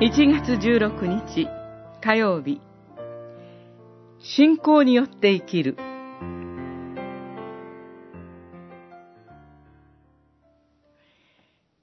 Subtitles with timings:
[0.00, 1.48] 1月16日
[2.02, 2.60] 火曜日
[4.18, 5.76] 信仰によって生きる。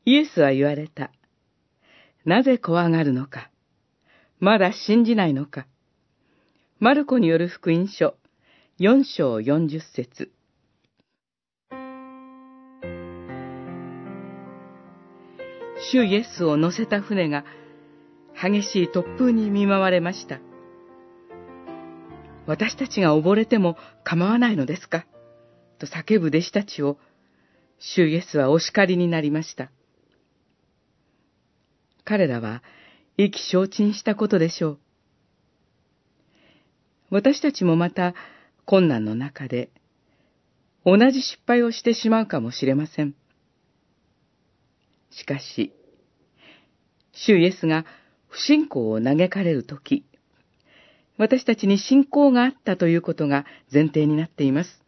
[0.06, 1.12] イエスは言われた。
[2.26, 3.50] なぜ怖がるのか。
[4.40, 5.66] まだ信じないのか。
[6.80, 8.16] マルコによる福音書。
[8.80, 10.32] 4章40節。
[15.92, 17.44] 主イエスを乗せた船が
[18.42, 20.40] 激しい突風に見舞われました。
[22.46, 25.06] 私たちが溺れても構わないのですか？
[25.80, 26.98] と叫ぶ弟子たちを、
[27.80, 29.72] 主イエスはお叱りになりました。
[32.04, 32.62] 彼らは
[33.18, 34.80] 意気消沈したことでしょう。
[37.10, 38.14] 私たちもまた
[38.66, 39.70] 困難の中で
[40.86, 43.14] 同じ失敗をしてしまうかもしれません。
[45.12, 45.74] しかし、
[47.14, 47.86] 主イエスが
[48.30, 50.06] 不信仰を嘆かれるとき、
[51.18, 54.82] 私たちに信仰があったということが前提になっています。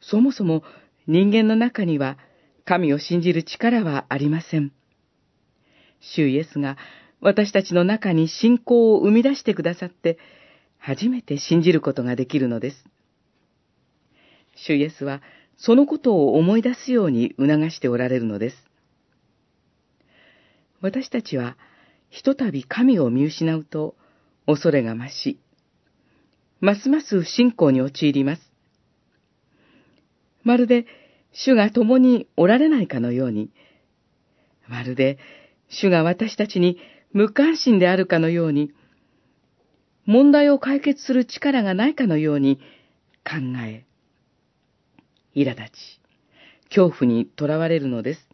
[0.00, 0.62] そもそも
[1.06, 2.18] 人間の中には
[2.64, 4.72] 神を信じる力はありません。
[6.00, 6.76] 主イエスが
[7.20, 10.18] 私たちの中に信仰を生み出してくださって、
[10.78, 12.84] 初めて信じることができるのです。
[14.56, 15.22] 主イエスは
[15.56, 18.56] そのことを思い出すように促しておられるのです。
[20.82, 21.56] 私たちは、
[22.10, 23.94] ひとたび神を見失うと、
[24.46, 25.38] 恐れが増し、
[26.60, 28.42] ますます不信仰に陥ります。
[30.42, 30.86] まるで、
[31.32, 33.50] 主が共におられないかのように、
[34.66, 35.18] まるで、
[35.68, 36.78] 主が私たちに
[37.12, 38.72] 無関心であるかのように、
[40.04, 42.56] 問題を解決する力がないかのように
[43.24, 43.86] 考え、
[45.36, 46.00] 苛立ち、
[46.74, 48.31] 恐怖にとらわれるのです。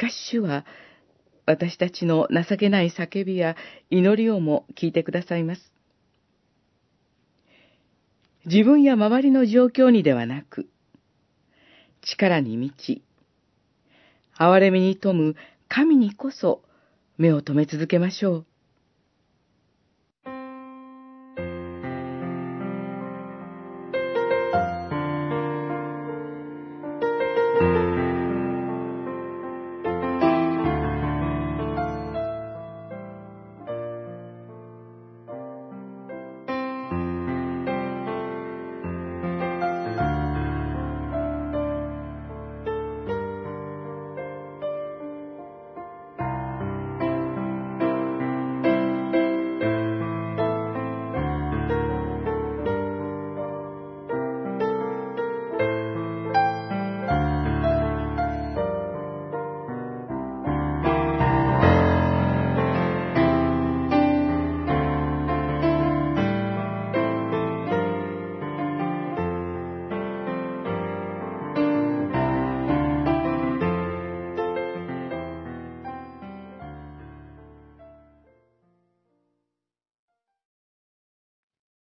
[0.00, 0.64] しかし主は、
[1.44, 3.54] 私たちの情けない叫びや
[3.90, 5.72] 祈りをも聞いてくださいます。
[8.46, 10.70] 自分や周りの状況にではなく、
[12.00, 13.02] 力に満ち、
[14.38, 15.36] 憐れみに富む
[15.68, 16.62] 神にこそ
[17.18, 18.46] 目を留め続けましょう。